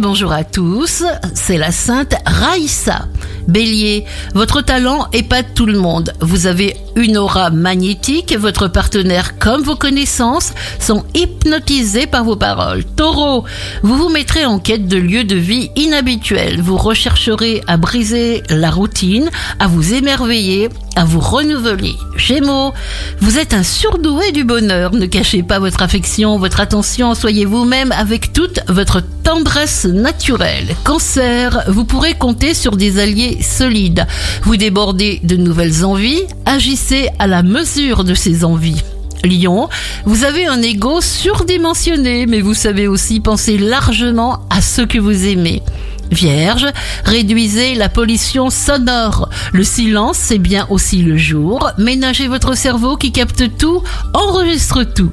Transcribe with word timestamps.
Bonjour 0.00 0.32
à 0.32 0.44
tous, 0.44 1.04
c'est 1.34 1.58
la 1.58 1.70
sainte 1.72 2.14
Raïssa. 2.24 3.06
Bélier, 3.48 4.06
votre 4.34 4.62
talent 4.62 5.08
épate 5.12 5.52
tout 5.54 5.66
le 5.66 5.78
monde. 5.78 6.14
Vous 6.22 6.46
avez 6.46 6.74
une 6.96 7.18
aura 7.18 7.50
magnétique, 7.50 8.34
votre 8.34 8.66
partenaire 8.66 9.38
comme 9.38 9.62
vos 9.62 9.76
connaissances 9.76 10.54
sont 10.78 11.04
hypnotisés 11.14 12.06
par 12.06 12.24
vos 12.24 12.36
paroles. 12.36 12.84
Taureau, 12.96 13.44
vous 13.82 13.98
vous 13.98 14.08
mettrez 14.08 14.46
en 14.46 14.58
quête 14.58 14.88
de 14.88 14.96
lieux 14.96 15.24
de 15.24 15.36
vie 15.36 15.70
inhabituels. 15.76 16.62
Vous 16.62 16.78
rechercherez 16.78 17.62
à 17.66 17.76
briser 17.76 18.42
la 18.48 18.70
routine, 18.70 19.28
à 19.58 19.66
vous 19.66 19.92
émerveiller, 19.92 20.70
à 20.96 21.04
vous 21.04 21.20
renouveler. 21.20 21.96
Gémeaux, 22.16 22.72
vous 23.20 23.38
êtes 23.38 23.54
un 23.54 23.62
surdoué 23.62 24.32
du 24.32 24.44
bonheur. 24.44 24.94
Ne 24.94 25.06
cachez 25.06 25.42
pas 25.42 25.58
votre 25.58 25.82
affection, 25.82 26.38
votre 26.38 26.60
attention, 26.60 27.14
soyez 27.14 27.44
vous-même 27.44 27.92
avec 27.92 28.32
toute 28.32 28.60
votre 28.68 29.02
tendresse 29.22 29.84
naturelle. 29.84 30.74
Cancer, 30.84 31.64
vous 31.68 31.84
pourrez 31.84 32.14
compter 32.14 32.54
sur 32.54 32.76
des 32.76 32.98
alliés 32.98 33.38
solides. 33.42 34.06
Vous 34.42 34.56
débordez 34.56 35.20
de 35.22 35.36
nouvelles 35.36 35.84
envies, 35.84 36.22
agissez 36.46 37.08
à 37.18 37.26
la 37.26 37.42
mesure 37.42 38.04
de 38.04 38.14
ces 38.14 38.44
envies. 38.44 38.82
Lion, 39.24 39.68
vous 40.06 40.24
avez 40.24 40.46
un 40.46 40.62
ego 40.62 41.00
surdimensionné, 41.00 42.26
mais 42.26 42.40
vous 42.40 42.54
savez 42.54 42.88
aussi 42.88 43.20
penser 43.20 43.58
largement 43.58 44.40
à 44.50 44.60
ceux 44.62 44.86
que 44.86 44.98
vous 44.98 45.26
aimez. 45.26 45.62
Vierge, 46.10 46.66
réduisez 47.04 47.74
la 47.74 47.88
pollution 47.88 48.50
sonore. 48.50 49.28
Le 49.52 49.62
silence, 49.62 50.18
c'est 50.18 50.38
bien 50.38 50.66
aussi 50.68 51.02
le 51.02 51.16
jour. 51.16 51.70
Ménagez 51.78 52.26
votre 52.26 52.56
cerveau 52.56 52.96
qui 52.96 53.12
capte 53.12 53.56
tout, 53.56 53.82
enregistre 54.12 54.82
tout. 54.82 55.12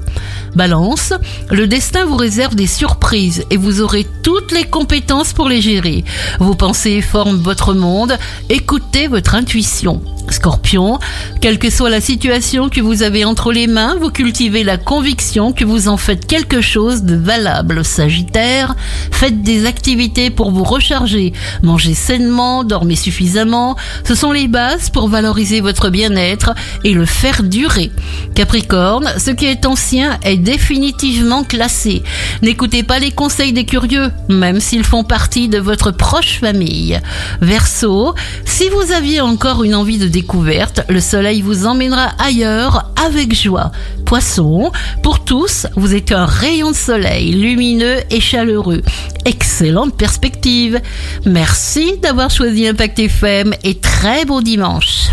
Balance, 0.56 1.14
le 1.52 1.68
destin 1.68 2.06
vous 2.06 2.18
réserve 2.18 2.56
des 2.56 2.68
surprises 2.68 3.46
et 3.50 3.58
vous 3.58 3.82
aurez 3.82 4.06
toutes 4.24 4.52
les 4.52 4.64
compétences 4.64 5.34
pour 5.34 5.50
les 5.50 5.62
gérer. 5.62 6.04
Vos 6.40 6.56
pensées 6.56 7.02
forment 7.02 7.38
votre 7.38 7.74
monde, 7.74 8.18
écoutez 8.50 9.08
votre 9.08 9.36
intuition. 9.36 10.02
Scorpion, 10.30 11.00
quelle 11.42 11.60
que 11.60 11.70
soit 11.70 11.90
la 11.90 12.02
situation 12.02 12.70
que 12.70 12.82
vous 12.82 13.04
avez 13.04 13.24
entre 13.24 13.52
les 13.52 13.68
mains, 13.68 13.96
vous 14.00 14.10
cultivez 14.10 14.64
la 14.64 14.78
conviction 14.78 15.54
que 15.54 15.64
vous 15.64 15.88
en 15.88 15.98
faites 15.98 16.28
quelque 16.28 16.62
chose 16.62 17.04
de 17.04 17.16
valable. 17.16 17.86
Sagittaire, 17.86 18.76
faites 19.12 19.42
des 19.42 19.66
activités 19.66 20.30
pour 20.30 20.52
vous 20.52 20.64
recharger, 20.64 21.34
mangez 21.64 21.94
sainement, 21.94 22.64
dormez 22.64 22.96
suffisamment. 22.96 23.78
Ce 24.04 24.16
sont 24.16 24.32
les 24.32 24.48
bases 24.48 24.90
pour 24.90 25.08
valoriser 25.08 25.62
votre 25.62 25.90
bien-être 25.90 26.54
et 26.84 26.94
le 26.94 27.06
faire 27.06 27.44
durer. 27.44 27.92
Capricorne, 28.36 29.10
ce 29.18 29.32
qui 29.32 29.46
est 29.46 29.66
ancien 29.66 30.20
définitivement 30.38 31.44
classé. 31.44 32.04
N'écoutez 32.42 32.84
pas 32.84 33.00
les 33.00 33.12
conseils 33.12 33.54
des 33.54 33.66
curieux, 33.66 34.12
même 34.30 34.60
s'ils 34.60 34.84
font 34.84 35.04
partie 35.04 35.48
de 35.48 35.60
votre 35.60 35.92
proche 35.92 36.40
famille. 36.40 37.00
Verseau, 37.42 38.14
si 38.46 38.70
vous 38.70 38.92
aviez 38.92 39.22
encore 39.22 39.64
une 39.64 39.76
envie 39.76 39.98
de 39.98 40.08
découverte, 40.08 40.82
le 40.90 41.00
soleil 41.00 41.42
vous 41.42 41.66
emmènera 41.66 42.12
ailleurs 42.20 42.92
avec 43.06 43.34
joie. 43.34 43.72
Poisson, 44.06 44.72
pour 45.04 45.24
tous, 45.24 45.68
vous 45.76 45.94
êtes 45.94 46.12
un 46.12 46.26
rayon 46.26 46.72
de 46.72 46.76
soleil 46.76 47.32
lumineux 47.32 47.98
et 48.10 48.22
chaleureux. 48.22 48.82
Excellente 49.26 49.98
perspective. 49.98 50.80
Merci 51.26 51.98
d'avoir 52.02 52.30
choisi 52.30 52.68
Impact 52.68 53.00
FM 53.00 53.54
et 53.64 53.76
très 53.76 54.26
beau 54.26 54.42
dimanche. 54.42 55.10